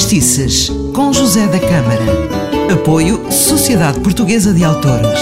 Fadistices, 0.00 0.70
com 0.94 1.12
José 1.12 1.46
da 1.46 1.60
Câmara. 1.60 2.72
Apoio 2.72 3.30
Sociedade 3.30 4.00
Portuguesa 4.00 4.54
de 4.54 4.64
Autores. 4.64 5.20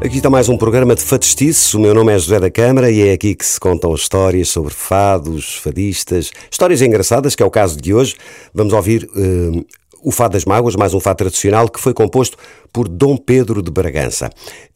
Aqui 0.00 0.16
está 0.16 0.30
mais 0.30 0.48
um 0.48 0.56
programa 0.56 0.94
de 0.94 1.02
fadistices. 1.02 1.74
O 1.74 1.78
meu 1.78 1.94
nome 1.94 2.14
é 2.14 2.18
José 2.18 2.40
da 2.40 2.50
Câmara 2.50 2.90
e 2.90 3.06
é 3.08 3.12
aqui 3.12 3.34
que 3.34 3.44
se 3.44 3.60
contam 3.60 3.94
histórias 3.94 4.48
sobre 4.48 4.72
fados, 4.72 5.56
fadistas, 5.56 6.30
histórias 6.50 6.80
engraçadas, 6.80 7.34
que 7.34 7.42
é 7.42 7.46
o 7.46 7.50
caso 7.50 7.76
de 7.76 7.92
hoje. 7.92 8.16
Vamos 8.54 8.72
ouvir 8.72 9.04
uh, 9.14 9.66
o 10.02 10.10
Fado 10.10 10.32
das 10.32 10.44
Mágoas, 10.44 10.76
mais 10.76 10.94
um 10.94 11.00
fado 11.00 11.18
tradicional 11.18 11.68
que 11.68 11.80
foi 11.80 11.92
composto 11.92 12.36
por 12.72 12.88
Dom 12.88 13.16
Pedro 13.16 13.62
de 13.62 13.70
Bragança. 13.70 14.28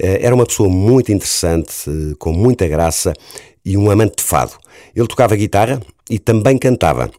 Uh, 0.02 0.18
era 0.20 0.34
uma 0.34 0.46
pessoa 0.46 0.68
muito 0.68 1.12
interessante, 1.12 1.72
uh, 1.88 2.16
com 2.18 2.32
muita 2.32 2.66
graça 2.68 3.12
e 3.64 3.76
um 3.76 3.90
amante 3.90 4.16
de 4.18 4.22
fado. 4.22 4.52
Ele 4.94 5.06
tocava 5.06 5.36
guitarra 5.36 5.80
e 6.08 6.18
também 6.18 6.58
cantava. 6.58 7.10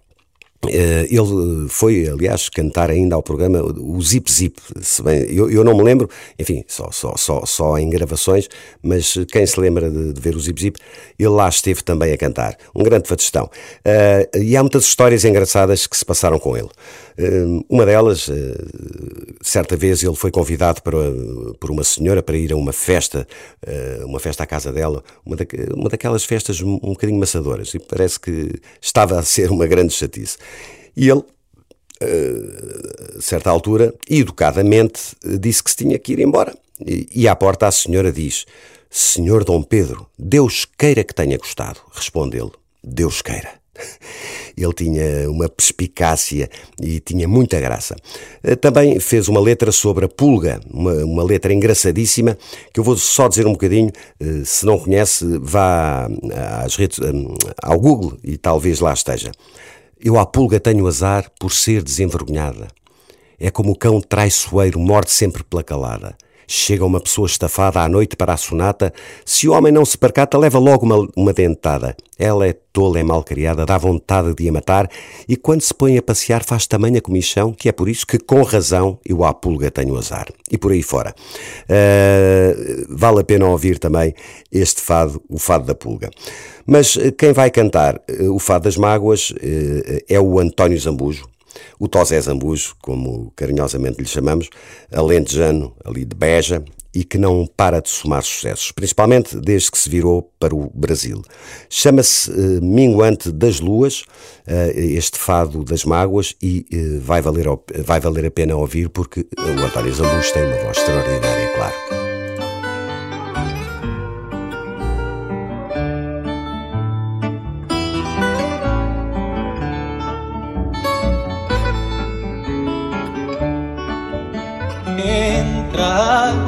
Eh, 0.69 1.07
ele 1.09 1.67
foi, 1.69 2.07
aliás, 2.07 2.49
cantar 2.49 2.89
ainda 2.89 3.15
ao 3.15 3.23
programa 3.23 3.61
o 3.61 4.01
Zip 4.01 4.31
Zip, 4.31 4.59
se 4.81 5.01
bem, 5.01 5.23
eu, 5.29 5.49
eu 5.49 5.63
não 5.63 5.75
me 5.75 5.83
lembro, 5.83 6.09
enfim, 6.37 6.63
só, 6.67 6.89
só, 6.91 7.15
só, 7.17 7.45
só 7.45 7.77
em 7.77 7.89
gravações, 7.89 8.47
mas 8.81 9.17
quem 9.31 9.45
se 9.45 9.59
lembra 9.59 9.89
de, 9.89 10.13
de, 10.13 10.21
ver 10.21 10.35
o 10.35 10.39
Zip 10.39 10.59
Zip, 10.59 10.79
ele 11.17 11.29
lá 11.29 11.49
esteve 11.49 11.83
também 11.83 12.13
a 12.13 12.17
cantar. 12.17 12.57
Um 12.73 12.83
grande 12.83 13.07
fatestão. 13.07 13.45
Uh, 13.45 14.37
e 14.37 14.55
há 14.55 14.61
muitas 14.61 14.83
histórias 14.83 15.25
engraçadas 15.25 15.87
que 15.87 15.97
se 15.97 16.05
passaram 16.05 16.39
com 16.39 16.55
ele. 16.55 16.69
Uh, 17.17 17.65
uma 17.69 17.85
delas, 17.85 18.27
uh, 18.27 18.33
certa 19.41 19.75
vez 19.75 20.03
ele 20.03 20.15
foi 20.15 20.31
convidado 20.31 20.81
para, 20.81 20.97
por 21.59 21.71
uma 21.71 21.83
senhora 21.83 22.21
para 22.21 22.37
ir 22.37 22.51
a 22.51 22.55
uma 22.55 22.73
festa, 22.73 23.27
uma 24.05 24.19
festa 24.19 24.43
à 24.43 24.45
casa 24.45 24.71
dela, 24.71 25.03
uma, 25.25 25.35
da, 25.35 25.45
uma 25.75 25.89
daquelas 25.89 26.23
festas 26.23 26.61
um, 26.61 26.75
um 26.75 26.93
bocadinho 26.93 27.19
maçadoras, 27.19 27.73
e 27.73 27.79
parece 27.79 28.19
que 28.19 28.59
estava 28.81 29.19
a 29.19 29.23
ser 29.23 29.51
uma 29.51 29.65
grande 29.65 29.93
chatice. 29.93 30.37
E 30.95 31.09
ele, 31.09 31.23
a 33.17 33.21
certa 33.21 33.49
altura, 33.49 33.93
educadamente, 34.09 35.15
disse 35.39 35.63
que 35.63 35.71
se 35.71 35.77
tinha 35.77 35.99
que 35.99 36.13
ir 36.13 36.19
embora. 36.19 36.55
E 36.79 37.27
à 37.27 37.35
porta 37.35 37.67
a 37.67 37.71
senhora 37.71 38.11
diz: 38.11 38.45
Senhor 38.89 39.43
Dom 39.43 39.63
Pedro, 39.63 40.07
Deus 40.17 40.65
queira 40.77 41.03
que 41.03 41.13
tenha 41.13 41.37
gostado. 41.37 41.79
Responde 41.93 42.37
ele: 42.37 42.51
Deus 42.83 43.21
queira. 43.21 43.65
Ele 44.57 44.73
tinha 44.73 45.29
uma 45.29 45.49
perspicácia 45.49 46.49
e 46.81 46.99
tinha 47.01 47.27
muita 47.27 47.59
graça. 47.59 47.95
Também 48.61 48.99
fez 48.99 49.27
uma 49.27 49.39
letra 49.39 49.71
sobre 49.71 50.05
a 50.05 50.07
pulga, 50.07 50.61
uma, 50.71 50.93
uma 51.03 51.23
letra 51.23 51.53
engraçadíssima, 51.53 52.37
que 52.73 52.79
eu 52.79 52.83
vou 52.83 52.95
só 52.95 53.27
dizer 53.27 53.45
um 53.45 53.51
bocadinho. 53.51 53.91
Se 54.45 54.65
não 54.65 54.79
conhece, 54.79 55.25
vá 55.41 56.07
às 56.63 56.75
redes, 56.75 56.99
ao 57.61 57.79
Google 57.79 58.17
e 58.23 58.37
talvez 58.37 58.79
lá 58.79 58.93
esteja. 58.93 59.31
Eu 60.07 60.19
à 60.19 60.25
pulga 60.27 60.59
tenho 60.59 60.85
azar 60.85 61.31
por 61.39 61.51
ser 61.51 61.81
desenvergonhada. 61.81 62.67
É 63.39 63.49
como 63.49 63.71
o 63.71 63.75
cão 63.75 63.99
traiçoeiro 63.99 64.79
morde 64.79 65.09
sempre 65.09 65.43
pela 65.43 65.63
calada. 65.63 66.15
Chega 66.47 66.85
uma 66.85 66.99
pessoa 66.99 67.25
estafada 67.25 67.81
à 67.81 67.89
noite 67.89 68.15
para 68.15 68.33
a 68.33 68.37
sonata, 68.37 68.93
se 69.25 69.47
o 69.47 69.53
homem 69.53 69.71
não 69.71 69.85
se 69.85 69.97
percata, 69.97 70.37
leva 70.37 70.59
logo 70.59 70.85
uma, 70.85 71.07
uma 71.15 71.33
dentada. 71.33 71.95
Ela 72.17 72.47
é 72.47 72.53
tola, 72.53 72.99
é 72.99 73.03
mal 73.03 73.23
criada, 73.23 73.65
dá 73.65 73.77
vontade 73.77 74.33
de 74.33 74.47
a 74.47 74.51
matar, 74.51 74.89
e 75.27 75.35
quando 75.35 75.61
se 75.61 75.73
põe 75.73 75.97
a 75.97 76.01
passear 76.01 76.43
faz 76.43 76.65
tamanha 76.65 77.01
comichão, 77.01 77.51
que 77.51 77.67
é 77.67 77.71
por 77.71 77.89
isso 77.89 78.05
que, 78.05 78.17
com 78.17 78.41
razão, 78.43 78.99
eu 79.05 79.23
à 79.23 79.33
pulga 79.33 79.69
tenho 79.69 79.97
azar. 79.97 80.27
E 80.49 80.57
por 80.57 80.71
aí 80.71 80.81
fora. 80.81 81.13
Uh, 81.63 82.85
vale 82.89 83.21
a 83.21 83.23
pena 83.23 83.47
ouvir 83.47 83.79
também 83.79 84.13
este 84.51 84.81
fado, 84.81 85.21
o 85.29 85.37
fado 85.37 85.65
da 85.65 85.75
pulga. 85.75 86.09
Mas 86.65 86.97
eh, 86.97 87.11
quem 87.11 87.31
vai 87.31 87.51
cantar 87.51 87.95
uh, 87.95 88.33
o 88.33 88.39
fado 88.39 88.63
das 88.63 88.77
mágoas 88.77 89.31
uh, 89.31 90.03
é 90.07 90.19
o 90.19 90.39
António 90.39 90.79
Zambujo, 90.79 91.25
o 91.79 91.87
Tosé 91.87 92.19
Zambujo, 92.21 92.75
como 92.81 93.31
carinhosamente 93.35 93.99
lhe 93.99 94.07
chamamos, 94.07 94.49
alentejano 94.91 95.75
ali 95.83 96.05
de 96.05 96.15
Beja, 96.15 96.63
e 96.95 97.03
que 97.03 97.17
não 97.17 97.45
para 97.45 97.81
de 97.81 97.89
somar 97.89 98.23
sucessos, 98.23 98.71
principalmente 98.71 99.37
desde 99.37 99.69
que 99.69 99.77
se 99.77 99.89
virou 99.89 100.31
para 100.39 100.55
o 100.55 100.71
Brasil. 100.73 101.21
Chama-se 101.69 102.31
uh, 102.31 102.63
Minguante 102.63 103.33
das 103.33 103.59
Luas, 103.59 104.03
uh, 104.47 104.71
este 104.73 105.17
fado 105.19 105.63
das 105.65 105.83
mágoas, 105.83 106.33
e 106.41 106.65
uh, 106.73 107.01
vai, 107.01 107.21
valer, 107.21 107.47
vai 107.83 107.99
valer 107.99 108.25
a 108.25 108.31
pena 108.31 108.55
ouvir 108.55 108.87
porque 108.87 109.27
o 109.37 109.65
António 109.65 109.93
Zambujo 109.93 110.33
tem 110.33 110.45
uma 110.45 110.55
voz 110.63 110.77
extraordinária, 110.77 111.53
claro. 111.55 112.04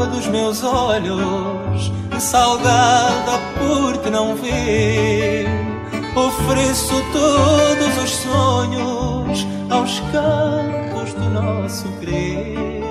Dos 0.07 0.27
meus 0.27 0.63
olhos, 0.63 1.91
salgada 2.19 3.39
por 3.57 3.97
te 3.97 4.09
não 4.09 4.35
ver. 4.35 5.47
Ofereço 6.15 6.95
todos 7.13 8.03
os 8.03 8.09
sonhos 8.09 9.47
aos 9.69 9.99
campos 10.11 11.13
do 11.13 11.29
nosso 11.29 11.87
querer. 11.99 12.83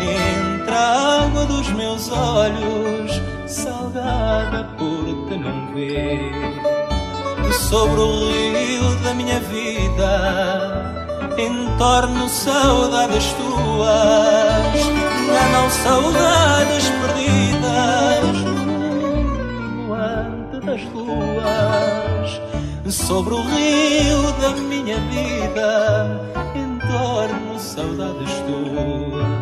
Entre 0.00 0.74
a 0.74 1.24
água 1.24 1.46
dos 1.46 1.68
meus 1.70 2.10
olhos, 2.10 3.20
salgada 3.46 4.64
por 4.78 5.28
te 5.28 5.36
não 5.36 5.74
ver. 5.74 6.32
Sobre 7.52 8.00
o 8.00 8.30
rio 8.30 8.94
da 9.02 9.14
minha 9.14 9.40
vida, 9.40 10.94
entorno 11.36 12.28
saudades 12.28 13.32
tuas 13.32 14.67
saudades 15.70 16.88
perdidas 17.00 18.36
no 19.86 19.94
ante 19.94 20.66
das 20.66 20.82
luas 20.92 22.40
sobre 22.90 23.34
o 23.34 23.42
rio 23.42 24.32
da 24.40 24.50
minha 24.62 24.98
vida 25.12 26.20
entorno 26.54 27.58
saudades 27.58 28.30
tuas 28.46 29.38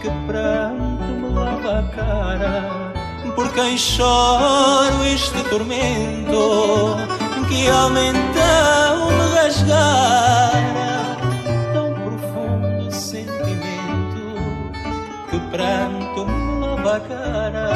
que 0.00 0.10
pranto 0.26 1.04
me 1.04 1.28
lava 1.28 1.78
a 1.78 1.82
cara 1.94 2.92
por 3.36 3.52
quem 3.52 3.76
choro 3.78 5.04
este 5.04 5.42
tormento 5.44 6.96
que 7.48 7.68
aumenta 7.68 8.94
o 8.94 9.10
me 9.10 9.34
rasgar 9.34 10.71
pranto 15.50 16.26
me 16.26 16.60
lava 16.60 16.96
a 16.96 17.00
cara 17.00 17.68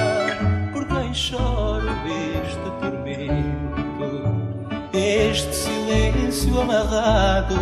por 0.73 0.87
quem 0.87 1.13
choro 1.15 1.89
este 2.45 2.71
tormento, 2.81 4.11
este 4.93 5.55
silêncio 5.55 6.61
amarrado 6.61 7.57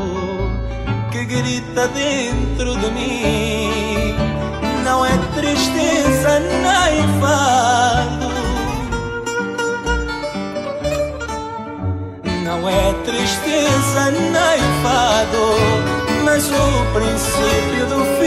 que 1.11 1.25
grita 1.25 1.89
dentro 1.89 2.77
de 2.77 2.91
mim. 2.91 4.15
Não 4.85 5.07
é 5.07 5.17
tristeza 5.35 6.41
nem 6.41 7.21
fado. 7.21 8.35
Não 12.45 12.69
é 12.69 12.93
tristeza 13.05 14.11
nem 14.11 14.61
fado, 14.83 15.45
mas 16.25 16.51
o 16.51 16.85
princípio 16.93 17.87
do 17.87 18.05
fim 18.19 18.24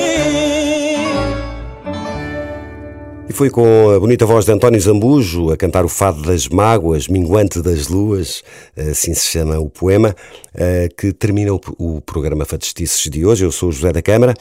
foi 3.38 3.52
com 3.52 3.92
a 3.92 4.00
bonita 4.00 4.26
voz 4.26 4.46
de 4.46 4.52
António 4.52 4.82
Zambujo 4.82 5.52
a 5.52 5.58
cantar 5.58 5.86
o 5.86 5.88
Fado 5.88 6.24
das 6.24 6.48
Mágoas, 6.48 7.08
Minguante 7.08 7.62
das 7.62 7.88
Luas, 7.88 8.42
assim 8.76 9.14
se 9.14 9.28
chama 9.28 9.60
o 9.60 9.70
poema, 9.70 10.16
eh, 10.56 10.90
que 10.98 11.14
termina 11.14 11.54
o 11.54 12.02
programa 12.02 12.46
Fadistices 12.46 13.08
de 13.12 13.24
hoje. 13.28 13.46
Eu 13.46 13.52
sou 13.52 13.70
o 13.70 13.72
José 13.72 13.94
da 13.94 14.02
Câmara, 14.02 14.34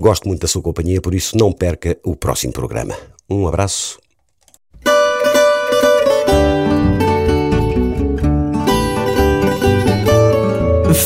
gosto 0.00 0.26
muito 0.26 0.40
da 0.40 0.48
sua 0.48 0.62
companhia, 0.62 0.98
por 0.98 1.14
isso 1.14 1.36
não 1.36 1.52
perca 1.52 1.98
o 2.02 2.16
próximo 2.16 2.54
programa. 2.54 2.96
Um 3.28 3.46
abraço. 3.46 3.98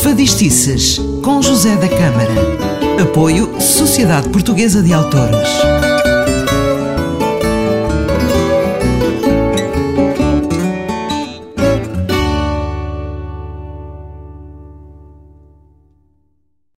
Fadistices, 0.01 0.97
com 1.21 1.41
José 1.41 1.75
da 1.75 1.89
Câmara. 1.89 3.03
Apoio 3.03 3.59
Sociedade 3.59 4.29
Portuguesa 4.29 4.81
de 4.81 4.93
Autores. 4.93 5.92